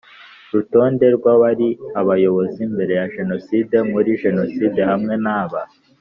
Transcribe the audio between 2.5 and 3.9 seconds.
mbere ya Jenoside no